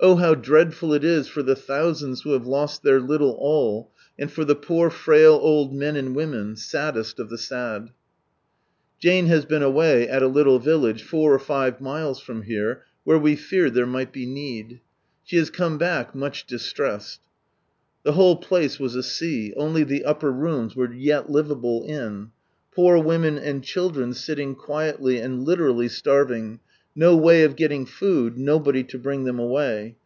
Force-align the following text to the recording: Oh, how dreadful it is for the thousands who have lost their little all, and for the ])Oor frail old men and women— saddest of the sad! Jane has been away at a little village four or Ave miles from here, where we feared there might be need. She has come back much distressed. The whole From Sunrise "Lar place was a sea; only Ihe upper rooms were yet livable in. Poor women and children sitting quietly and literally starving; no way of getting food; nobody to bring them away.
Oh, 0.00 0.16
how 0.16 0.34
dreadful 0.34 0.92
it 0.92 1.02
is 1.02 1.28
for 1.28 1.42
the 1.42 1.56
thousands 1.56 2.22
who 2.22 2.32
have 2.32 2.46
lost 2.46 2.82
their 2.82 3.00
little 3.00 3.38
all, 3.40 3.90
and 4.18 4.30
for 4.30 4.44
the 4.44 4.56
])Oor 4.68 4.90
frail 4.90 5.32
old 5.32 5.72
men 5.72 5.96
and 5.96 6.14
women— 6.14 6.56
saddest 6.56 7.18
of 7.18 7.30
the 7.30 7.38
sad! 7.38 7.88
Jane 8.98 9.28
has 9.28 9.46
been 9.46 9.62
away 9.62 10.06
at 10.06 10.22
a 10.22 10.26
little 10.28 10.58
village 10.58 11.02
four 11.02 11.32
or 11.34 11.40
Ave 11.48 11.82
miles 11.82 12.20
from 12.20 12.42
here, 12.42 12.82
where 13.04 13.18
we 13.18 13.34
feared 13.34 13.72
there 13.72 13.86
might 13.86 14.12
be 14.12 14.26
need. 14.26 14.80
She 15.22 15.36
has 15.38 15.48
come 15.48 15.78
back 15.78 16.14
much 16.14 16.46
distressed. 16.46 17.20
The 18.02 18.12
whole 18.12 18.34
From 18.36 18.42
Sunrise 18.42 18.48
"Lar 18.48 18.48
place 18.48 18.80
was 18.80 18.96
a 18.96 19.02
sea; 19.02 19.54
only 19.56 19.82
Ihe 19.84 20.02
upper 20.04 20.30
rooms 20.32 20.76
were 20.76 20.92
yet 20.92 21.30
livable 21.30 21.82
in. 21.84 22.30
Poor 22.74 22.98
women 22.98 23.38
and 23.38 23.64
children 23.64 24.12
sitting 24.12 24.54
quietly 24.54 25.16
and 25.18 25.44
literally 25.46 25.88
starving; 25.88 26.60
no 26.96 27.16
way 27.16 27.42
of 27.42 27.56
getting 27.56 27.84
food; 27.84 28.38
nobody 28.38 28.84
to 28.84 28.96
bring 28.96 29.24
them 29.24 29.36
away. 29.36 29.96